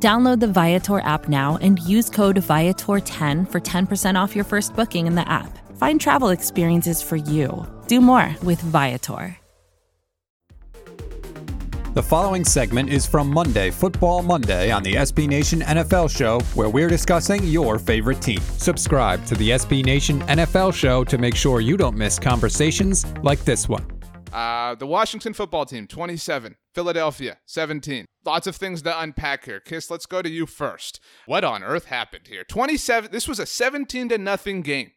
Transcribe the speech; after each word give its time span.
Download 0.00 0.38
the 0.38 0.46
Viator 0.46 1.00
app 1.00 1.28
now 1.28 1.58
and 1.60 1.80
use 1.80 2.08
code 2.08 2.36
Viator10 2.36 3.50
for 3.50 3.60
10% 3.60 4.14
off 4.14 4.36
your 4.36 4.44
first 4.44 4.76
booking 4.76 5.08
in 5.08 5.16
the 5.16 5.28
app. 5.28 5.58
Find 5.76 6.00
travel 6.00 6.28
experiences 6.28 7.02
for 7.02 7.16
you. 7.16 7.66
Do 7.88 8.00
more 8.00 8.36
with 8.44 8.60
Viator. 8.60 9.36
The 11.94 12.02
following 12.02 12.44
segment 12.44 12.90
is 12.90 13.06
from 13.06 13.28
Monday, 13.28 13.72
Football 13.72 14.22
Monday, 14.22 14.70
on 14.70 14.84
the 14.84 14.94
SB 14.94 15.26
Nation 15.26 15.62
NFL 15.62 16.16
Show, 16.16 16.38
where 16.54 16.68
we're 16.68 16.88
discussing 16.88 17.42
your 17.42 17.76
favorite 17.76 18.22
team. 18.22 18.40
Subscribe 18.40 19.24
to 19.26 19.34
the 19.34 19.50
SB 19.50 19.84
Nation 19.84 20.20
NFL 20.22 20.74
Show 20.74 21.02
to 21.02 21.18
make 21.18 21.34
sure 21.34 21.60
you 21.60 21.76
don't 21.76 21.96
miss 21.96 22.20
conversations 22.20 23.04
like 23.24 23.40
this 23.44 23.68
one. 23.68 23.97
Uh, 24.32 24.74
the 24.74 24.86
Washington 24.86 25.32
football 25.32 25.64
team, 25.64 25.86
27. 25.86 26.56
Philadelphia, 26.74 27.38
17. 27.46 28.04
Lots 28.24 28.46
of 28.46 28.56
things 28.56 28.82
to 28.82 29.00
unpack 29.00 29.44
here. 29.46 29.60
Kiss, 29.60 29.90
let's 29.90 30.06
go 30.06 30.22
to 30.22 30.28
you 30.28 30.46
first. 30.46 31.00
What 31.26 31.44
on 31.44 31.62
earth 31.62 31.86
happened 31.86 32.26
here? 32.28 32.44
27. 32.44 33.10
This 33.10 33.26
was 33.26 33.38
a 33.38 33.46
17 33.46 34.10
to 34.10 34.18
nothing 34.18 34.62
game. 34.62 34.92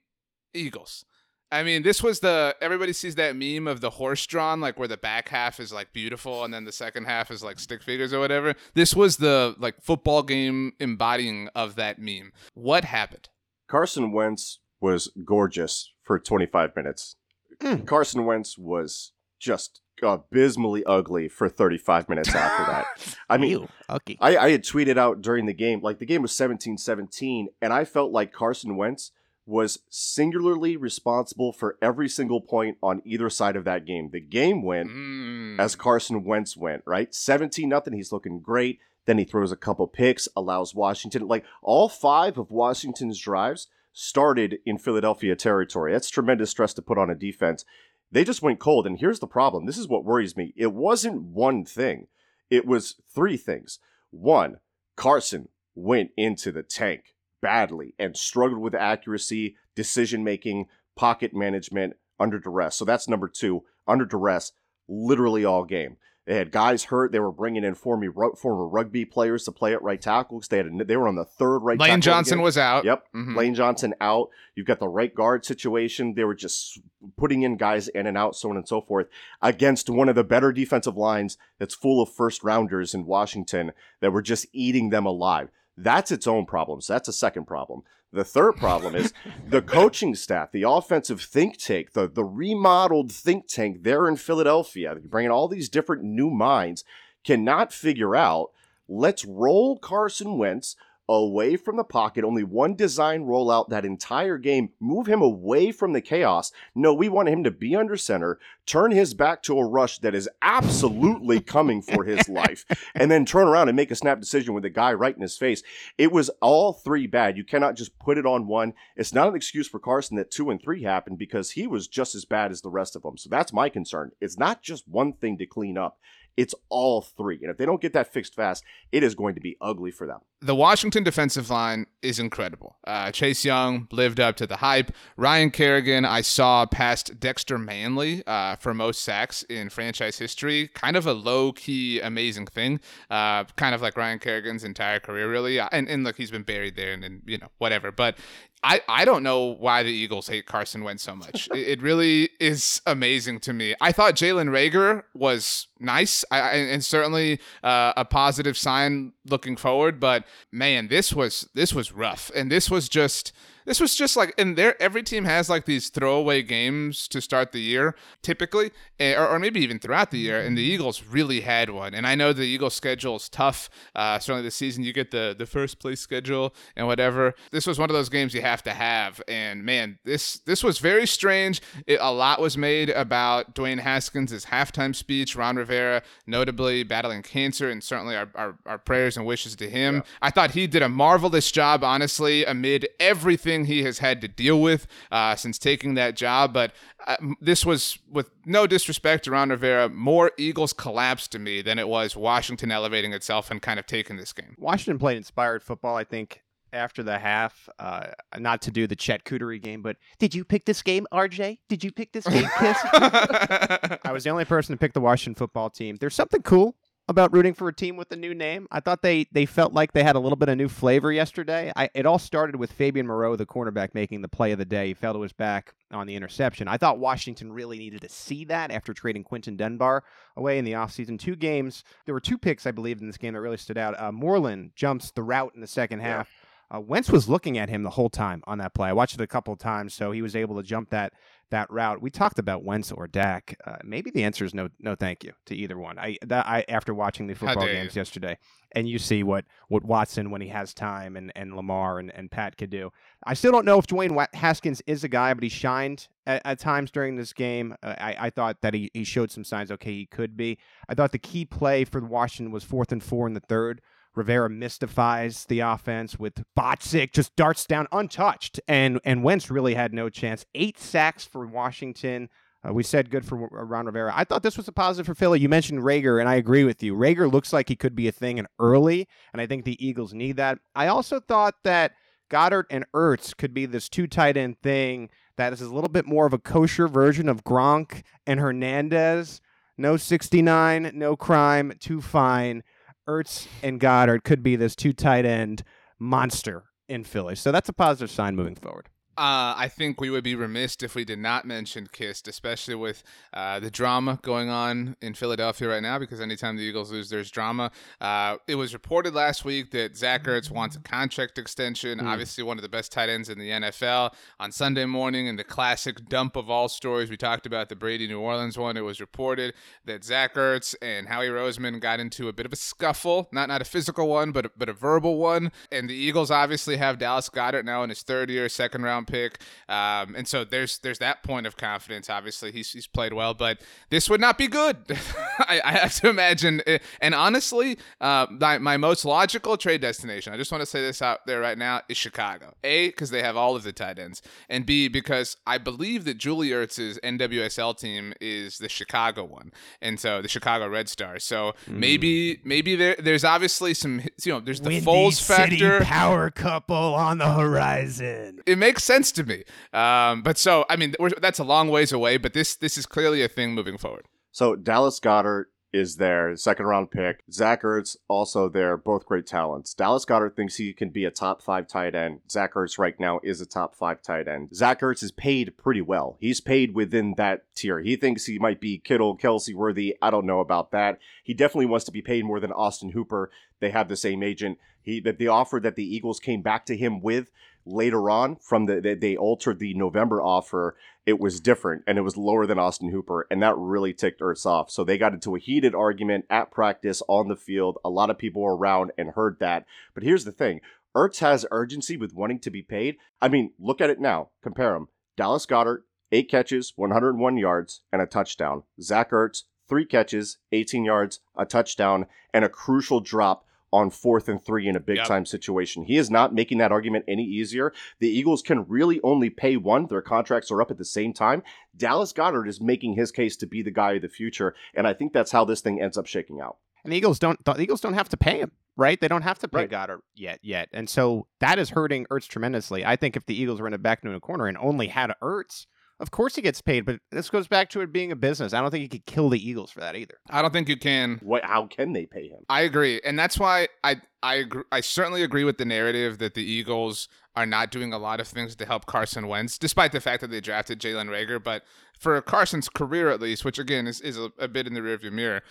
Eagles. 0.53 1.05
I 1.51 1.63
mean, 1.63 1.83
this 1.83 2.01
was 2.01 2.21
the 2.21 2.55
everybody 2.61 2.93
sees 2.93 3.15
that 3.15 3.35
meme 3.35 3.67
of 3.67 3.81
the 3.81 3.89
horse 3.89 4.25
drawn, 4.25 4.61
like 4.61 4.79
where 4.79 4.87
the 4.87 4.95
back 4.95 5.29
half 5.29 5.59
is 5.59 5.73
like 5.73 5.91
beautiful 5.91 6.45
and 6.45 6.53
then 6.53 6.63
the 6.63 6.71
second 6.71 7.05
half 7.05 7.29
is 7.29 7.43
like 7.43 7.59
stick 7.59 7.83
figures 7.83 8.13
or 8.13 8.19
whatever. 8.19 8.55
This 8.73 8.95
was 8.95 9.17
the 9.17 9.55
like 9.59 9.81
football 9.81 10.23
game 10.23 10.73
embodying 10.79 11.49
of 11.53 11.75
that 11.75 11.99
meme. 11.99 12.31
What 12.53 12.85
happened? 12.85 13.27
Carson 13.67 14.13
Wentz 14.13 14.59
was 14.79 15.11
gorgeous 15.25 15.91
for 16.03 16.19
25 16.19 16.75
minutes. 16.75 17.17
Mm. 17.59 17.85
Carson 17.85 18.25
Wentz 18.25 18.57
was 18.57 19.11
just 19.41 19.81
abysmally 20.03 20.83
ugly 20.85 21.27
for 21.27 21.49
35 21.49 22.07
minutes 22.09 22.33
after 22.33 22.71
that. 22.71 23.17
I 23.29 23.37
mean, 23.37 23.51
Ew, 23.51 23.67
okay. 23.89 24.17
I, 24.19 24.37
I 24.37 24.51
had 24.51 24.63
tweeted 24.63 24.97
out 24.97 25.21
during 25.21 25.45
the 25.45 25.53
game, 25.53 25.81
like 25.81 25.99
the 25.99 26.05
game 26.05 26.21
was 26.21 26.31
17 26.31 26.77
17, 26.77 27.49
and 27.61 27.73
I 27.73 27.83
felt 27.83 28.11
like 28.11 28.31
Carson 28.31 28.77
Wentz 28.77 29.11
was 29.45 29.79
singularly 29.89 30.77
responsible 30.77 31.51
for 31.51 31.77
every 31.81 32.07
single 32.07 32.41
point 32.41 32.77
on 32.81 33.01
either 33.03 33.29
side 33.29 33.55
of 33.55 33.65
that 33.65 33.85
game. 33.85 34.09
The 34.11 34.21
game 34.21 34.63
went 34.63 34.89
mm. 34.89 35.59
as 35.59 35.75
Carson 35.75 36.23
Wentz 36.23 36.55
went, 36.55 36.83
right? 36.85 37.13
17 37.13 37.67
nothing. 37.67 37.93
He's 37.93 38.11
looking 38.11 38.39
great. 38.39 38.79
Then 39.07 39.17
he 39.17 39.25
throws 39.25 39.51
a 39.51 39.57
couple 39.57 39.87
picks, 39.87 40.27
allows 40.35 40.75
Washington 40.75 41.27
like 41.27 41.43
all 41.63 41.89
five 41.89 42.37
of 42.37 42.51
Washington's 42.51 43.19
drives 43.19 43.67
started 43.93 44.59
in 44.65 44.77
Philadelphia 44.77 45.35
territory. 45.35 45.91
That's 45.91 46.09
tremendous 46.09 46.49
stress 46.49 46.73
to 46.75 46.81
put 46.81 46.97
on 46.97 47.09
a 47.09 47.15
defense. 47.15 47.65
They 48.11 48.23
just 48.23 48.41
went 48.41 48.59
cold. 48.59 48.85
And 48.85 48.99
here's 48.99 49.19
the 49.19 49.27
problem. 49.27 49.65
This 49.65 49.77
is 49.77 49.87
what 49.87 50.05
worries 50.05 50.35
me. 50.35 50.53
It 50.55 50.73
wasn't 50.73 51.21
one 51.21 51.65
thing. 51.65 52.07
It 52.49 52.65
was 52.65 52.95
three 53.13 53.37
things. 53.37 53.79
One, 54.09 54.57
Carson 54.95 55.47
went 55.75 56.11
into 56.17 56.51
the 56.51 56.63
tank 56.63 57.15
badly 57.41 57.95
and 57.97 58.15
struggled 58.15 58.61
with 58.61 58.75
accuracy, 58.75 59.55
decision 59.75 60.23
making, 60.23 60.67
pocket 60.95 61.33
management 61.33 61.93
under 62.19 62.39
duress. 62.39 62.75
So 62.75 62.85
that's 62.85 63.07
number 63.07 63.27
two, 63.27 63.63
under 63.87 64.05
duress, 64.05 64.51
literally 64.87 65.45
all 65.45 65.63
game. 65.63 65.97
They 66.31 66.37
had 66.37 66.53
guys 66.53 66.85
hurt. 66.85 67.11
They 67.11 67.19
were 67.19 67.33
bringing 67.33 67.65
in 67.65 67.75
former, 67.75 68.09
former 68.37 68.65
rugby 68.65 69.03
players 69.03 69.43
to 69.43 69.51
play 69.51 69.73
at 69.73 69.83
right 69.83 70.01
tackle 70.01 70.37
because 70.39 70.47
they 70.47 70.55
had 70.55 70.67
a, 70.67 70.85
they 70.85 70.95
were 70.95 71.09
on 71.09 71.15
the 71.15 71.25
third 71.25 71.59
right. 71.59 71.77
Lane 71.77 71.99
Johnson 71.99 72.35
again. 72.35 72.43
was 72.43 72.57
out. 72.57 72.85
Yep, 72.85 73.05
mm-hmm. 73.13 73.35
Lane 73.35 73.53
Johnson 73.53 73.93
out. 73.99 74.29
You've 74.55 74.65
got 74.65 74.79
the 74.79 74.87
right 74.87 75.13
guard 75.13 75.43
situation. 75.43 76.13
They 76.13 76.23
were 76.23 76.33
just 76.33 76.79
putting 77.17 77.41
in 77.41 77.57
guys 77.57 77.89
in 77.89 78.07
and 78.07 78.17
out, 78.17 78.37
so 78.37 78.49
on 78.49 78.55
and 78.55 78.65
so 78.65 78.79
forth, 78.79 79.07
against 79.41 79.89
one 79.89 80.07
of 80.07 80.15
the 80.15 80.23
better 80.23 80.53
defensive 80.53 80.95
lines 80.95 81.37
that's 81.59 81.75
full 81.75 82.01
of 82.01 82.07
first 82.07 82.45
rounders 82.45 82.93
in 82.93 83.05
Washington 83.05 83.73
that 83.99 84.13
were 84.13 84.21
just 84.21 84.45
eating 84.53 84.89
them 84.89 85.05
alive. 85.05 85.49
That's 85.75 86.13
its 86.13 86.27
own 86.27 86.45
problem. 86.45 86.79
So 86.79 86.93
that's 86.93 87.09
a 87.09 87.13
second 87.13 87.43
problem. 87.43 87.83
The 88.13 88.23
third 88.25 88.57
problem 88.57 88.95
is 88.95 89.13
the 89.47 89.61
coaching 89.61 90.15
staff, 90.15 90.51
the 90.51 90.63
offensive 90.63 91.21
think 91.21 91.57
tank, 91.57 91.93
the, 91.93 92.09
the 92.09 92.25
remodeled 92.25 93.11
think 93.11 93.47
tank 93.47 93.83
there 93.83 94.07
in 94.07 94.17
Philadelphia, 94.17 94.95
bringing 95.03 95.31
all 95.31 95.47
these 95.47 95.69
different 95.69 96.03
new 96.03 96.29
minds, 96.29 96.83
cannot 97.23 97.71
figure 97.71 98.15
out 98.15 98.49
let's 98.89 99.23
roll 99.23 99.77
Carson 99.79 100.37
Wentz 100.37 100.75
away 101.11 101.55
from 101.55 101.77
the 101.77 101.83
pocket, 101.83 102.23
only 102.23 102.43
one 102.43 102.75
design 102.75 103.25
rollout 103.25 103.69
that 103.69 103.85
entire 103.85 104.37
game, 104.37 104.69
move 104.79 105.07
him 105.07 105.21
away 105.21 105.71
from 105.71 105.93
the 105.93 106.01
chaos. 106.01 106.51
No, 106.73 106.93
we 106.93 107.09
want 107.09 107.29
him 107.29 107.43
to 107.43 107.51
be 107.51 107.75
under 107.75 107.97
center, 107.97 108.39
turn 108.65 108.91
his 108.91 109.13
back 109.13 109.43
to 109.43 109.57
a 109.57 109.67
rush 109.67 109.99
that 109.99 110.15
is 110.15 110.29
absolutely 110.41 111.39
coming 111.39 111.81
for 111.81 112.03
his 112.03 112.29
life, 112.29 112.65
and 112.95 113.11
then 113.11 113.25
turn 113.25 113.47
around 113.47 113.69
and 113.69 113.75
make 113.75 113.91
a 113.91 113.95
snap 113.95 114.19
decision 114.19 114.53
with 114.53 114.63
the 114.63 114.69
guy 114.69 114.93
right 114.93 115.15
in 115.15 115.21
his 115.21 115.37
face. 115.37 115.63
It 115.97 116.11
was 116.11 116.29
all 116.41 116.73
three 116.73 117.07
bad. 117.07 117.37
You 117.37 117.43
cannot 117.43 117.75
just 117.75 117.97
put 117.99 118.17
it 118.17 118.25
on 118.25 118.47
one. 118.47 118.73
It's 118.95 119.13
not 119.13 119.27
an 119.27 119.35
excuse 119.35 119.67
for 119.67 119.79
Carson 119.79 120.17
that 120.17 120.31
two 120.31 120.49
and 120.49 120.61
three 120.61 120.83
happened 120.83 121.17
because 121.17 121.51
he 121.51 121.67
was 121.67 121.87
just 121.87 122.15
as 122.15 122.25
bad 122.25 122.51
as 122.51 122.61
the 122.61 122.69
rest 122.69 122.95
of 122.95 123.03
them. 123.03 123.17
So 123.17 123.29
that's 123.29 123.53
my 123.53 123.69
concern. 123.69 124.11
It's 124.21 124.37
not 124.37 124.61
just 124.61 124.87
one 124.87 125.13
thing 125.13 125.37
to 125.39 125.45
clean 125.45 125.77
up. 125.77 125.99
It's 126.37 126.55
all 126.69 127.01
three. 127.01 127.39
And 127.41 127.51
if 127.51 127.57
they 127.57 127.65
don't 127.65 127.81
get 127.81 127.93
that 127.93 128.11
fixed 128.11 128.35
fast, 128.35 128.63
it 128.91 129.03
is 129.03 129.15
going 129.15 129.35
to 129.35 129.41
be 129.41 129.57
ugly 129.59 129.91
for 129.91 130.07
them. 130.07 130.19
The 130.43 130.55
Washington 130.55 131.03
defensive 131.03 131.51
line 131.51 131.85
is 132.01 132.17
incredible. 132.17 132.75
Uh, 132.85 133.11
Chase 133.11 133.45
Young 133.45 133.87
lived 133.91 134.19
up 134.19 134.35
to 134.37 134.47
the 134.47 134.57
hype. 134.57 134.91
Ryan 135.15 135.51
Kerrigan, 135.51 136.03
I 136.03 136.21
saw 136.21 136.65
past 136.65 137.19
Dexter 137.19 137.59
Manley 137.59 138.23
uh, 138.25 138.55
for 138.55 138.73
most 138.73 139.03
sacks 139.03 139.43
in 139.43 139.69
franchise 139.69 140.17
history. 140.17 140.69
Kind 140.69 140.97
of 140.97 141.05
a 141.05 141.13
low 141.13 141.51
key, 141.51 141.99
amazing 141.99 142.47
thing. 142.47 142.79
Uh, 143.11 143.43
kind 143.55 143.75
of 143.75 143.83
like 143.83 143.95
Ryan 143.95 144.17
Kerrigan's 144.17 144.63
entire 144.63 144.99
career, 144.99 145.29
really. 145.29 145.59
And, 145.59 145.87
and 145.87 146.03
look, 146.03 146.17
he's 146.17 146.31
been 146.31 146.41
buried 146.41 146.75
there 146.75 146.93
and, 146.93 147.03
and 147.03 147.21
you 147.27 147.37
know, 147.37 147.49
whatever. 147.59 147.91
But 147.91 148.17
I, 148.63 148.81
I 148.87 149.05
don't 149.05 149.23
know 149.23 149.55
why 149.59 149.81
the 149.81 149.91
Eagles 149.91 150.27
hate 150.27 150.45
Carson 150.45 150.83
Wentz 150.83 151.03
so 151.03 151.15
much. 151.15 151.49
it, 151.53 151.67
it, 151.67 151.81
really 151.81 152.29
is 152.39 152.81
amazing 152.85 153.39
to 153.41 153.53
me. 153.53 153.73
I 153.81 153.91
thought 153.91 154.15
Jalen 154.15 154.49
Reagor 154.49 155.03
was 155.13 155.67
nice 155.79 156.23
I, 156.29 156.39
and 156.39 156.85
certainly 156.85 157.39
uh, 157.63 157.93
a 157.97 158.05
positive 158.05 158.57
sign 158.57 159.13
looking 159.25 159.55
forward. 159.55 159.99
But 159.99 160.25
man, 160.51 160.87
this 160.87 161.13
was 161.13 161.47
this 161.53 161.73
was 161.73 161.91
rough, 161.91 162.31
and 162.35 162.51
this 162.51 162.69
was 162.69 162.89
just 162.89 163.33
this 163.65 163.79
was 163.79 163.95
just 163.95 164.17
like, 164.17 164.33
and 164.37 164.57
there, 164.57 164.81
every 164.81 165.03
team 165.03 165.25
has 165.25 165.49
like 165.49 165.65
these 165.65 165.89
throwaway 165.89 166.41
games 166.41 167.07
to 167.09 167.21
start 167.21 167.51
the 167.51 167.61
year, 167.61 167.95
typically, 168.21 168.71
eh, 168.99 169.13
or, 169.13 169.27
or 169.27 169.39
maybe 169.39 169.61
even 169.61 169.79
throughout 169.79 170.11
the 170.11 170.19
year. 170.19 170.39
And 170.41 170.57
the 170.57 170.63
Eagles 170.63 171.03
really 171.03 171.41
had 171.41 171.69
one. 171.69 171.93
And 171.93 172.07
I 172.07 172.15
know 172.15 172.33
the 172.33 172.43
Eagles' 172.43 172.73
schedule 172.73 173.15
is 173.17 173.29
tough. 173.29 173.69
Uh, 173.95 174.19
certainly 174.19 174.43
this 174.43 174.55
season, 174.55 174.83
you 174.83 174.93
get 174.93 175.11
the 175.11 175.35
the 175.37 175.45
first 175.45 175.79
place 175.79 175.99
schedule 175.99 176.53
and 176.75 176.87
whatever. 176.87 177.35
This 177.51 177.67
was 177.67 177.77
one 177.77 177.89
of 177.89 177.93
those 177.93 178.09
games 178.09 178.33
you 178.33 178.41
have 178.41 178.63
to 178.63 178.71
have. 178.71 179.21
And 179.27 179.63
man, 179.63 179.99
this 180.05 180.39
this 180.39 180.63
was 180.63 180.79
very 180.79 181.05
strange. 181.05 181.61
It, 181.87 181.99
a 182.01 182.11
lot 182.11 182.41
was 182.41 182.57
made 182.57 182.89
about 182.89 183.53
Dwayne 183.55 183.79
Haskins' 183.79 184.45
halftime 184.45 184.95
speech. 184.95 185.35
Ron 185.35 185.55
Rivera, 185.57 186.01
notably 186.25 186.83
battling 186.83 187.21
cancer, 187.21 187.69
and 187.69 187.83
certainly 187.83 188.15
our, 188.15 188.29
our, 188.35 188.55
our 188.65 188.77
prayers 188.77 189.17
and 189.17 189.25
wishes 189.25 189.55
to 189.57 189.69
him. 189.69 189.95
Yeah. 189.95 190.01
I 190.21 190.31
thought 190.31 190.51
he 190.51 190.67
did 190.67 190.81
a 190.81 190.89
marvelous 190.89 191.51
job, 191.51 191.83
honestly, 191.83 192.45
amid 192.45 192.87
everything 192.99 193.50
everything 193.51 193.73
he 193.73 193.83
has 193.83 193.99
had 193.99 194.21
to 194.21 194.27
deal 194.27 194.61
with 194.61 194.87
uh, 195.11 195.35
since 195.35 195.57
taking 195.57 195.95
that 195.95 196.15
job. 196.15 196.53
But 196.53 196.73
uh, 197.05 197.17
this 197.39 197.65
was, 197.65 197.99
with 198.09 198.29
no 198.45 198.67
disrespect 198.67 199.25
to 199.25 199.31
Ron 199.31 199.49
Rivera, 199.49 199.89
more 199.89 200.31
Eagles 200.37 200.73
collapse 200.73 201.27
to 201.29 201.39
me 201.39 201.61
than 201.61 201.79
it 201.79 201.87
was 201.87 202.15
Washington 202.15 202.71
elevating 202.71 203.13
itself 203.13 203.51
and 203.51 203.61
kind 203.61 203.79
of 203.79 203.85
taking 203.85 204.17
this 204.17 204.33
game. 204.33 204.55
Washington 204.57 204.99
played 204.99 205.17
inspired 205.17 205.63
football, 205.63 205.95
I 205.95 206.03
think, 206.03 206.41
after 206.73 207.03
the 207.03 207.19
half. 207.19 207.67
Uh, 207.79 208.07
not 208.37 208.61
to 208.63 208.71
do 208.71 208.87
the 208.87 208.95
Chet 208.95 209.25
Cootery 209.25 209.61
game, 209.61 209.81
but 209.81 209.97
did 210.19 210.33
you 210.33 210.43
pick 210.43 210.65
this 210.65 210.81
game, 210.81 211.05
RJ? 211.11 211.59
Did 211.67 211.83
you 211.83 211.91
pick 211.91 212.11
this 212.13 212.25
game, 212.25 212.47
Kiss? 212.59 212.77
I 212.93 214.11
was 214.11 214.23
the 214.23 214.29
only 214.29 214.45
person 214.45 214.73
to 214.73 214.79
pick 214.79 214.93
the 214.93 215.01
Washington 215.01 215.35
football 215.35 215.69
team. 215.69 215.97
There's 215.99 216.15
something 216.15 216.41
cool 216.41 216.75
about 217.11 217.31
rooting 217.31 217.53
for 217.53 217.67
a 217.67 217.73
team 217.73 217.95
with 217.95 218.11
a 218.11 218.15
new 218.15 218.33
name. 218.33 218.67
I 218.71 218.79
thought 218.79 219.01
they 219.03 219.27
they 219.31 219.45
felt 219.45 219.73
like 219.73 219.91
they 219.91 220.03
had 220.03 220.15
a 220.15 220.19
little 220.19 220.35
bit 220.35 220.49
of 220.49 220.57
new 220.57 220.67
flavor 220.67 221.11
yesterday. 221.11 221.71
I, 221.75 221.89
it 221.93 222.05
all 222.05 222.17
started 222.17 222.55
with 222.55 222.71
Fabian 222.71 223.05
Moreau, 223.05 223.35
the 223.35 223.45
cornerback, 223.45 223.93
making 223.93 224.21
the 224.21 224.27
play 224.27 224.51
of 224.51 224.57
the 224.57 224.65
day. 224.65 224.87
He 224.87 224.93
fell 224.95 225.13
to 225.13 225.21
his 225.21 225.33
back 225.33 225.75
on 225.91 226.07
the 226.07 226.15
interception. 226.15 226.67
I 226.67 226.77
thought 226.77 226.97
Washington 226.97 227.51
really 227.53 227.77
needed 227.77 228.01
to 228.01 228.09
see 228.09 228.45
that 228.45 228.71
after 228.71 228.93
trading 228.93 229.23
Quinton 229.23 229.55
Dunbar 229.55 230.03
away 230.35 230.57
in 230.57 230.65
the 230.65 230.71
offseason. 230.71 231.19
Two 231.19 231.35
games, 231.35 231.83
there 232.05 232.13
were 232.13 232.21
two 232.21 232.37
picks, 232.37 232.65
I 232.65 232.71
believe, 232.71 233.01
in 233.01 233.07
this 233.07 233.17
game 233.17 233.33
that 233.33 233.41
really 233.41 233.57
stood 233.57 233.77
out. 233.77 233.99
Uh, 233.99 234.11
Moreland 234.11 234.71
jumps 234.75 235.11
the 235.11 235.23
route 235.23 235.51
in 235.53 235.61
the 235.61 235.67
second 235.67 235.99
half. 235.99 236.29
Uh, 236.73 236.79
Wentz 236.79 237.09
was 237.09 237.27
looking 237.27 237.57
at 237.57 237.69
him 237.69 237.83
the 237.83 237.89
whole 237.89 238.09
time 238.09 238.41
on 238.47 238.59
that 238.59 238.73
play. 238.73 238.89
I 238.89 238.93
watched 238.93 239.15
it 239.15 239.21
a 239.21 239.27
couple 239.27 239.53
of 239.53 239.59
times, 239.59 239.93
so 239.93 240.11
he 240.11 240.21
was 240.21 240.35
able 240.35 240.55
to 240.55 240.63
jump 240.63 240.89
that 240.91 241.13
that 241.49 241.69
route. 241.69 242.01
We 242.01 242.09
talked 242.09 242.39
about 242.39 242.63
Wentz 242.63 242.93
or 242.93 243.07
Dak. 243.07 243.57
Uh, 243.65 243.75
maybe 243.83 244.09
the 244.09 244.23
answer 244.23 244.45
is 244.45 244.53
no, 244.53 244.69
no, 244.79 244.95
thank 244.95 245.25
you 245.25 245.33
to 245.47 245.55
either 245.55 245.77
one. 245.77 245.99
I, 245.99 246.17
that, 246.25 246.47
I 246.47 246.63
after 246.69 246.93
watching 246.93 247.27
the 247.27 247.33
football 247.33 247.65
games 247.65 247.93
you. 247.93 247.99
yesterday, 247.99 248.37
and 248.71 248.87
you 248.87 248.99
see 248.99 249.21
what 249.21 249.43
what 249.67 249.83
Watson 249.83 250.31
when 250.31 250.39
he 250.39 250.47
has 250.47 250.73
time, 250.73 251.17
and 251.17 251.31
and 251.35 251.57
Lamar 251.57 251.99
and, 251.99 252.09
and 252.15 252.31
Pat 252.31 252.55
could 252.55 252.69
do. 252.69 252.91
I 253.25 253.33
still 253.33 253.51
don't 253.51 253.65
know 253.65 253.77
if 253.77 253.87
Dwayne 253.87 254.25
Haskins 254.33 254.81
is 254.87 255.03
a 255.03 255.09
guy, 255.09 255.33
but 255.33 255.43
he 255.43 255.49
shined 255.49 256.07
at, 256.25 256.41
at 256.45 256.59
times 256.59 256.89
during 256.89 257.17
this 257.17 257.33
game. 257.33 257.75
Uh, 257.83 257.95
I, 257.97 258.15
I 258.17 258.29
thought 258.29 258.61
that 258.61 258.73
he, 258.73 258.89
he 258.93 259.03
showed 259.03 259.29
some 259.29 259.43
signs. 259.43 259.71
Okay, 259.71 259.91
he 259.91 260.05
could 260.05 260.37
be. 260.37 260.57
I 260.87 260.95
thought 260.95 261.11
the 261.11 261.19
key 261.19 261.43
play 261.43 261.83
for 261.83 261.99
Washington 261.99 262.53
was 262.53 262.63
fourth 262.63 262.93
and 262.93 263.03
four 263.03 263.27
in 263.27 263.33
the 263.33 263.41
third 263.41 263.81
Rivera 264.15 264.49
mystifies 264.49 265.45
the 265.45 265.61
offense 265.61 266.19
with 266.19 266.43
Botsick 266.57 267.13
just 267.13 267.35
darts 267.35 267.65
down 267.65 267.87
untouched, 267.91 268.59
and 268.67 268.99
and 269.05 269.23
Wentz 269.23 269.49
really 269.49 269.75
had 269.75 269.93
no 269.93 270.09
chance. 270.09 270.45
Eight 270.53 270.79
sacks 270.79 271.25
for 271.25 271.45
Washington. 271.45 272.29
Uh, 272.67 272.73
we 272.73 272.83
said 272.83 273.09
good 273.09 273.25
for 273.25 273.37
Ron 273.37 273.87
Rivera. 273.87 274.13
I 274.15 274.23
thought 274.23 274.43
this 274.43 274.57
was 274.57 274.67
a 274.67 274.71
positive 274.71 275.07
for 275.07 275.15
Philly. 275.15 275.39
You 275.39 275.49
mentioned 275.49 275.79
Reagor, 275.79 276.19
and 276.19 276.29
I 276.29 276.35
agree 276.35 276.63
with 276.63 276.83
you. 276.83 276.95
Reagor 276.95 277.31
looks 277.31 277.51
like 277.51 277.69
he 277.69 277.75
could 277.75 277.95
be 277.95 278.07
a 278.07 278.11
thing 278.11 278.37
and 278.37 278.47
early, 278.59 279.07
and 279.33 279.41
I 279.41 279.47
think 279.47 279.65
the 279.65 279.83
Eagles 279.83 280.13
need 280.13 280.37
that. 280.37 280.59
I 280.75 280.87
also 280.87 281.19
thought 281.19 281.55
that 281.63 281.93
Goedert 282.29 282.65
and 282.69 282.85
Ertz 282.93 283.35
could 283.35 283.53
be 283.53 283.65
this 283.65 283.89
two 283.89 284.07
tight 284.07 284.37
end 284.37 284.59
thing 284.61 285.09
that 285.37 285.53
is 285.53 285.61
a 285.61 285.73
little 285.73 285.89
bit 285.89 286.05
more 286.05 286.25
of 286.27 286.33
a 286.33 286.37
kosher 286.37 286.87
version 286.87 287.27
of 287.27 287.43
Gronk 287.43 288.03
and 288.27 288.39
Hernandez. 288.39 289.41
No 289.77 289.97
69, 289.97 290.91
no 290.93 291.15
crime, 291.15 291.73
too 291.79 292.01
fine. 292.01 292.63
Ertz 293.07 293.47
and 293.63 293.79
Goedert 293.79 294.23
could 294.23 294.43
be 294.43 294.55
this 294.55 294.75
two 294.75 294.93
tight 294.93 295.25
end 295.25 295.63
monster 295.99 296.65
in 296.87 297.03
Philly. 297.03 297.35
So 297.35 297.51
that's 297.51 297.69
a 297.69 297.73
positive 297.73 298.11
sign 298.11 298.35
moving 298.35 298.55
forward. 298.55 298.89
Uh, 299.17 299.53
I 299.57 299.67
think 299.67 299.99
we 299.99 300.09
would 300.09 300.23
be 300.23 300.35
remiss 300.35 300.77
if 300.81 300.95
we 300.95 301.03
did 301.03 301.19
not 301.19 301.43
mention 301.45 301.87
Kist, 301.91 302.29
especially 302.29 302.75
with 302.75 303.03
uh, 303.33 303.59
the 303.59 303.69
drama 303.69 304.19
going 304.21 304.49
on 304.49 304.95
in 305.01 305.13
Philadelphia 305.15 305.67
right 305.67 305.83
now. 305.83 305.99
Because 305.99 306.21
anytime 306.21 306.55
the 306.55 306.63
Eagles 306.63 306.91
lose, 306.91 307.09
there's 307.09 307.29
drama. 307.29 307.71
Uh, 307.99 308.37
it 308.47 308.55
was 308.55 308.73
reported 308.73 309.13
last 309.13 309.43
week 309.43 309.71
that 309.71 309.97
Zach 309.97 310.23
Ertz 310.23 310.49
wants 310.49 310.77
a 310.77 310.79
contract 310.79 311.37
extension. 311.37 311.99
Mm. 311.99 312.05
Obviously, 312.05 312.43
one 312.43 312.57
of 312.57 312.61
the 312.61 312.69
best 312.69 312.93
tight 312.93 313.09
ends 313.09 313.27
in 313.27 313.37
the 313.37 313.49
NFL. 313.49 314.13
On 314.39 314.51
Sunday 314.51 314.85
morning, 314.85 315.27
in 315.27 315.35
the 315.35 315.43
classic 315.43 316.07
dump 316.07 316.37
of 316.37 316.49
all 316.49 316.69
stories, 316.69 317.09
we 317.09 317.17
talked 317.17 317.45
about 317.45 317.67
the 317.67 317.75
Brady 317.75 318.07
New 318.07 318.19
Orleans 318.19 318.57
one. 318.57 318.77
It 318.77 318.81
was 318.81 319.01
reported 319.01 319.53
that 319.83 320.05
Zach 320.05 320.35
Ertz 320.35 320.73
and 320.81 321.09
Howie 321.09 321.27
Roseman 321.27 321.81
got 321.81 321.99
into 321.99 322.29
a 322.29 322.33
bit 322.33 322.45
of 322.45 322.53
a 322.53 322.57
scuffle, 322.57 323.27
not 323.33 323.49
not 323.49 323.61
a 323.61 323.65
physical 323.65 324.07
one, 324.07 324.31
but 324.31 324.57
but 324.57 324.69
a 324.69 324.73
verbal 324.73 325.17
one. 325.17 325.51
And 325.69 325.89
the 325.89 325.95
Eagles 325.95 326.31
obviously 326.31 326.77
have 326.77 326.97
Dallas 326.97 327.29
Goedert 327.29 327.65
now 327.65 327.83
in 327.83 327.89
his 327.89 328.03
third 328.03 328.29
year, 328.29 328.47
second 328.47 328.83
round 328.83 329.00
round 329.01 329.07
pick. 329.07 329.39
Um, 329.69 330.15
and 330.15 330.27
so 330.27 330.43
there's 330.43 330.79
there's 330.79 330.99
that 330.99 331.23
point 331.23 331.47
of 331.47 331.57
confidence. 331.57 332.09
Obviously, 332.09 332.51
he's, 332.51 332.71
he's 332.71 332.87
played 332.87 333.13
well, 333.13 333.33
but 333.33 333.61
this 333.89 334.09
would 334.09 334.21
not 334.21 334.37
be 334.37 334.47
good. 334.47 334.77
I, 335.39 335.61
I, 335.63 335.71
have 335.73 335.95
to 335.95 336.09
imagine. 336.09 336.61
Eh, 336.67 336.79
and 337.01 337.15
honestly, 337.15 337.77
uh, 337.99 338.27
my, 338.29 338.57
my 338.57 338.77
most 338.77 339.05
logical 339.05 339.57
trade 339.57 339.81
destination, 339.81 340.33
I 340.33 340.37
just 340.37 340.51
want 340.51 340.61
to 340.61 340.65
say 340.65 340.81
this 340.81 341.01
out 341.01 341.25
there 341.25 341.39
right 341.39 341.57
now, 341.57 341.81
is 341.89 341.97
Chicago. 341.97 342.53
A, 342.63 342.89
because 342.89 343.09
they 343.09 343.21
have 343.21 343.35
all 343.35 343.55
of 343.55 343.63
the 343.63 343.71
tight 343.71 343.99
ends, 343.99 344.21
and 344.49 344.65
B, 344.65 344.87
because 344.87 345.37
I 345.47 345.57
believe 345.57 346.05
that 346.05 346.17
Julie 346.17 346.49
Ertz's 346.49 346.99
NWSL 347.03 347.77
team 347.79 348.13
is 348.21 348.57
the 348.57 348.69
Chicago 348.69 349.25
one, 349.25 349.51
and 349.81 349.99
so 349.99 350.21
the 350.21 350.27
Chicago 350.27 350.67
Red 350.67 350.89
Stars. 350.89 351.23
So 351.23 351.53
mm. 351.67 351.77
maybe 351.77 352.39
maybe 352.43 352.75
there 352.75 352.95
there's 352.99 353.23
obviously 353.23 353.73
some 353.73 354.01
you 354.23 354.33
know 354.33 354.39
there's 354.39 354.61
the 354.61 354.69
Windy 354.69 354.85
Foles 354.85 355.13
City 355.13 355.59
factor, 355.59 355.81
power 355.83 356.29
couple 356.29 356.75
on 356.75 357.17
the 357.17 357.31
horizon. 357.31 358.41
It 358.45 358.57
makes 358.57 358.83
sense 358.91 359.11
to 359.13 359.23
me. 359.23 359.43
Um, 359.73 360.21
but 360.21 360.37
so 360.37 360.65
I 360.69 360.75
mean, 360.75 360.95
that's 361.19 361.39
a 361.39 361.43
long 361.43 361.69
ways 361.69 361.91
away. 361.91 362.17
But 362.17 362.33
this 362.33 362.55
this 362.55 362.77
is 362.77 362.85
clearly 362.85 363.23
a 363.23 363.27
thing 363.27 363.53
moving 363.53 363.77
forward. 363.77 364.05
So 364.31 364.55
Dallas 364.55 364.99
Goedert 364.99 365.45
is 365.73 365.95
there, 365.97 366.35
second 366.35 366.65
round 366.65 366.91
pick. 366.91 367.23
Zach 367.31 367.61
Ertz 367.63 367.95
also 368.09 368.49
there, 368.49 368.75
both 368.75 369.05
great 369.05 369.25
talents. 369.25 369.73
Dallas 369.73 370.05
Goedert 370.05 370.35
thinks 370.35 370.55
he 370.55 370.73
can 370.73 370.89
be 370.89 371.05
a 371.05 371.11
top 371.11 371.41
five 371.41 371.67
tight 371.67 371.95
end. 371.95 372.19
Zach 372.29 372.53
Ertz 372.53 372.77
right 372.77 372.99
now 372.99 373.19
is 373.23 373.39
a 373.39 373.45
top 373.45 373.75
five 373.75 374.01
tight 374.01 374.27
end. 374.27 374.53
Zach 374.53 374.81
Ertz 374.81 375.01
is 375.01 375.11
paid 375.11 375.57
pretty 375.57 375.81
well. 375.81 376.17
He's 376.19 376.41
paid 376.41 376.75
within 376.75 377.13
that 377.17 377.45
tier. 377.55 377.79
He 377.79 377.95
thinks 377.95 378.25
he 378.25 378.37
might 378.37 378.59
be 378.59 378.79
Kittle, 378.79 379.17
Kelce 379.17 379.53
worthy. 379.53 379.95
I 380.01 380.09
don't 380.09 380.25
know 380.25 380.41
about 380.41 380.71
that. 380.71 380.99
He 381.23 381.33
definitely 381.33 381.67
wants 381.67 381.85
to 381.85 381.91
be 381.91 382.01
paid 382.01 382.25
more 382.25 382.39
than 382.39 382.51
Austin 382.51 382.91
Hooper. 382.91 383.31
They 383.59 383.69
have 383.69 383.87
the 383.87 383.95
same 383.95 384.23
agent. 384.23 384.57
He 384.81 384.99
that 385.01 385.19
the 385.19 385.27
offer 385.27 385.59
that 385.61 385.75
the 385.75 385.95
Eagles 385.95 386.19
came 386.19 386.41
back 386.41 386.65
to 386.65 386.75
him 386.75 387.01
with 387.01 387.31
later 387.65 388.09
on 388.09 388.37
from 388.37 388.65
the 388.65 388.81
they, 388.81 388.95
they 388.95 389.17
altered 389.17 389.59
the 389.59 389.73
November 389.73 390.21
offer. 390.21 390.75
It 391.05 391.19
was 391.19 391.39
different 391.39 391.83
and 391.87 391.97
it 391.97 392.01
was 392.01 392.17
lower 392.17 392.45
than 392.45 392.59
Austin 392.59 392.91
Hooper, 392.91 393.27
and 393.31 393.41
that 393.41 393.57
really 393.57 393.93
ticked 393.93 394.21
Ertz 394.21 394.45
off. 394.45 394.69
So 394.69 394.83
they 394.83 394.97
got 394.97 395.13
into 395.13 395.35
a 395.35 395.39
heated 395.39 395.73
argument 395.73 396.25
at 396.29 396.51
practice 396.51 397.01
on 397.07 397.27
the 397.27 397.35
field. 397.35 397.77
A 397.83 397.89
lot 397.89 398.09
of 398.09 398.17
people 398.17 398.41
were 398.41 398.55
around 398.55 398.91
and 398.97 399.11
heard 399.11 399.37
that. 399.39 399.65
But 399.93 400.03
here's 400.03 400.25
the 400.25 400.31
thing: 400.31 400.61
Ertz 400.95 401.19
has 401.19 401.45
urgency 401.51 401.97
with 401.97 402.13
wanting 402.13 402.39
to 402.39 402.51
be 402.51 402.61
paid. 402.61 402.97
I 403.21 403.29
mean, 403.29 403.53
look 403.59 403.81
at 403.81 403.89
it 403.89 403.99
now. 403.99 404.29
Compare 404.43 404.73
them. 404.73 404.89
Dallas 405.17 405.45
Goedert, 405.45 405.83
eight 406.11 406.29
catches, 406.29 406.73
101 406.75 407.37
yards, 407.37 407.81
and 407.91 408.01
a 408.01 408.05
touchdown. 408.05 408.63
Zach 408.81 409.11
Ertz, 409.11 409.43
three 409.67 409.85
catches, 409.85 410.37
18 410.51 410.83
yards, 410.83 411.19
a 411.35 411.45
touchdown, 411.45 412.05
and 412.33 412.43
a 412.43 412.49
crucial 412.49 412.99
drop 412.99 413.45
on 413.71 413.89
fourth 413.89 414.27
and 414.27 414.43
three 414.43 414.67
in 414.67 414.75
a 414.75 414.79
big 414.79 414.97
yep. 414.97 415.07
time 415.07 415.25
situation. 415.25 415.83
He 415.83 415.97
is 415.97 416.09
not 416.09 416.33
making 416.33 416.57
that 416.59 416.71
argument 416.71 417.05
any 417.07 417.23
easier. 417.23 417.73
The 417.99 418.09
Eagles 418.09 418.41
can 418.41 418.67
really 418.67 418.99
only 419.03 419.29
pay 419.29 419.57
one. 419.57 419.87
Their 419.87 420.01
contracts 420.01 420.51
are 420.51 420.61
up 420.61 420.71
at 420.71 420.77
the 420.77 420.85
same 420.85 421.13
time. 421.13 421.43
Dallas 421.75 422.13
Goedert 422.13 422.47
is 422.47 422.61
making 422.61 422.95
his 422.95 423.11
case 423.11 423.35
to 423.37 423.47
be 423.47 423.61
the 423.61 423.71
guy 423.71 423.93
of 423.93 424.01
the 424.01 424.09
future, 424.09 424.55
and 424.73 424.87
I 424.87 424.93
think 424.93 425.13
that's 425.13 425.31
how 425.31 425.45
this 425.45 425.61
thing 425.61 425.81
ends 425.81 425.97
up 425.97 426.07
shaking 426.07 426.41
out. 426.41 426.57
And 426.83 426.91
the 426.91 426.97
Eagles 426.97 427.19
don't 427.19 427.43
the 427.45 427.59
Eagles 427.59 427.81
don't 427.81 427.93
have 427.93 428.09
to 428.09 428.17
pay 428.17 428.39
him, 428.39 428.51
right? 428.75 428.99
They 428.99 429.07
don't 429.07 429.21
have 429.21 429.39
to 429.39 429.47
pay 429.47 429.59
right. 429.59 429.69
Goedert 429.69 430.01
yet 430.15 430.39
yet. 430.41 430.69
And 430.73 430.89
so 430.89 431.27
that 431.39 431.59
is 431.59 431.69
hurting 431.69 432.05
Ertz 432.05 432.27
tremendously. 432.27 432.85
I 432.85 432.95
think 432.95 433.15
if 433.15 433.25
the 433.25 433.39
Eagles 433.39 433.61
were 433.61 433.67
in 433.67 433.73
a 433.73 433.77
back 433.77 434.03
into 434.03 434.15
a 434.15 434.19
corner 434.19 434.47
and 434.47 434.57
only 434.57 434.87
had 434.87 435.13
Ertz, 435.21 435.67
of 436.01 436.11
course 436.11 436.35
he 436.35 436.41
gets 436.41 436.61
paid, 436.61 436.85
but 436.85 436.99
this 437.11 437.29
goes 437.29 437.47
back 437.47 437.69
to 437.69 437.81
it 437.81 437.93
being 437.93 438.11
a 438.11 438.15
business. 438.15 438.53
I 438.53 438.59
don't 438.61 438.71
think 438.71 438.81
you 438.81 438.89
could 438.89 439.05
kill 439.05 439.29
the 439.29 439.39
Eagles 439.39 439.71
for 439.71 439.79
that 439.81 439.95
either. 439.95 440.15
I 440.29 440.41
don't 440.41 440.51
think 440.51 440.67
you 440.67 440.77
can. 440.77 441.19
What? 441.21 441.45
How 441.45 441.67
can 441.67 441.93
they 441.93 442.07
pay 442.07 442.27
him? 442.27 442.39
I 442.49 442.61
agree, 442.61 442.99
and 443.05 443.17
that's 443.17 443.37
why 443.37 443.67
I 443.83 444.01
I 444.23 444.35
agree, 444.35 444.63
I 444.71 444.81
certainly 444.81 445.23
agree 445.23 445.43
with 445.43 445.57
the 445.57 445.65
narrative 445.65 446.17
that 446.17 446.33
the 446.33 446.43
Eagles 446.43 447.07
are 447.35 447.45
not 447.45 447.71
doing 447.71 447.93
a 447.93 447.97
lot 447.97 448.19
of 448.19 448.27
things 448.27 448.55
to 448.55 448.65
help 448.65 448.85
Carson 448.85 449.27
Wentz, 449.27 449.57
despite 449.57 449.91
the 449.91 450.01
fact 450.01 450.21
that 450.21 450.31
they 450.31 450.41
drafted 450.41 450.79
Jalen 450.79 451.07
Reagor. 451.07 451.41
But 451.41 451.63
for 451.97 452.21
Carson's 452.21 452.67
career, 452.67 453.09
at 453.09 453.21
least, 453.21 453.45
which 453.45 453.57
again 453.57 453.87
is, 453.87 454.01
is 454.01 454.17
a, 454.17 454.31
a 454.37 454.47
bit 454.47 454.67
in 454.67 454.73
the 454.73 454.81
rearview 454.81 455.11
mirror, 455.11 455.41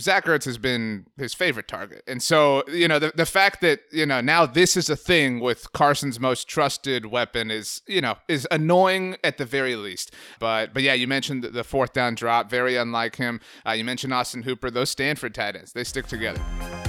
Zach 0.00 0.26
Ertz 0.26 0.44
has 0.44 0.56
been 0.56 1.06
his 1.16 1.34
favorite 1.34 1.66
target. 1.66 2.04
And 2.06 2.22
so, 2.22 2.62
you 2.68 2.86
know, 2.86 3.00
the, 3.00 3.12
the 3.14 3.26
fact 3.26 3.60
that, 3.62 3.80
you 3.90 4.06
know, 4.06 4.20
now 4.20 4.46
this 4.46 4.76
is 4.76 4.88
a 4.88 4.96
thing 4.96 5.40
with 5.40 5.72
Carson's 5.72 6.20
most 6.20 6.48
trusted 6.48 7.06
weapon 7.06 7.50
is, 7.50 7.82
you 7.88 8.00
know, 8.00 8.16
is 8.28 8.46
annoying 8.52 9.16
at 9.24 9.38
the 9.38 9.44
very 9.44 9.74
least. 9.74 10.14
But, 10.38 10.72
but 10.72 10.84
yeah, 10.84 10.94
you 10.94 11.08
mentioned 11.08 11.42
the 11.42 11.64
fourth 11.64 11.92
down 11.92 12.14
drop, 12.14 12.48
very 12.48 12.76
unlike 12.76 13.16
him. 13.16 13.40
Uh, 13.66 13.72
you 13.72 13.82
mentioned 13.82 14.14
Austin 14.14 14.44
Hooper, 14.44 14.70
those 14.70 14.90
Stanford 14.90 15.34
tight 15.34 15.56
ends, 15.56 15.72
they 15.72 15.84
stick 15.84 16.06
together. 16.06 16.40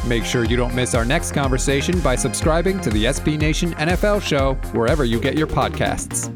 Make 0.06 0.24
sure 0.24 0.46
you 0.46 0.58
don't 0.58 0.76
miss 0.76 0.94
our 0.94 1.06
next 1.06 1.32
conversation 1.32 2.00
by 2.02 2.16
subscribing 2.16 2.82
to 2.82 2.92
the 2.92 3.06
SB 3.06 3.40
Nation 3.40 3.74
NFL 3.76 4.22
show 4.22 4.56
wherever 4.74 5.06
you 5.06 5.20
get 5.20 5.38
your 5.38 5.48
podcasts. 5.48 6.36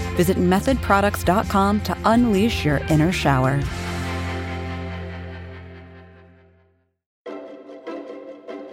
Visit 0.15 0.37
methodproducts.com 0.37 1.81
to 1.81 1.97
unleash 2.05 2.65
your 2.65 2.77
inner 2.89 3.11
shower. 3.11 3.61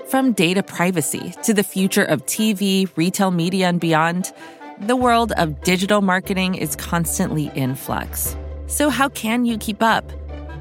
From 0.08 0.32
data 0.32 0.62
privacy 0.62 1.34
to 1.42 1.52
the 1.52 1.62
future 1.62 2.04
of 2.04 2.24
TV, 2.24 2.90
retail 2.96 3.30
media, 3.30 3.68
and 3.68 3.78
beyond, 3.78 4.32
the 4.80 4.96
world 4.96 5.32
of 5.32 5.62
digital 5.62 6.00
marketing 6.00 6.54
is 6.54 6.76
constantly 6.76 7.50
in 7.54 7.74
flux. 7.74 8.34
So, 8.68 8.88
how 8.88 9.10
can 9.10 9.44
you 9.44 9.58
keep 9.58 9.82
up? 9.82 10.10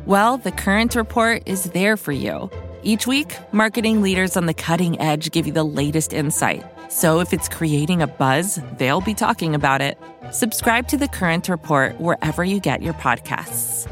Well, 0.05 0.37
the 0.37 0.51
Current 0.51 0.95
Report 0.95 1.43
is 1.45 1.65
there 1.65 1.97
for 1.97 2.11
you 2.11 2.49
Each 2.83 3.07
week, 3.07 3.35
marketing 3.51 4.01
leaders 4.01 4.37
on 4.37 4.45
the 4.45 4.53
cutting 4.53 4.99
edge 5.01 5.31
give 5.31 5.47
you 5.47 5.53
the 5.53 5.63
latest 5.65 6.13
insight. 6.13 6.63
So 6.89 7.19
if 7.19 7.33
it's 7.33 7.49
creating 7.49 8.01
a 8.01 8.07
buzz, 8.07 8.61
they'll 8.77 9.01
be 9.01 9.13
talking 9.13 9.55
about 9.55 9.81
it. 9.81 9.97
Subscribe 10.31 10.87
to 10.89 10.97
The 10.97 11.07
Current 11.07 11.49
Report 11.49 11.99
wherever 11.99 12.43
you 12.43 12.59
get 12.59 12.81
your 12.81 12.93
podcasts. 12.93 13.91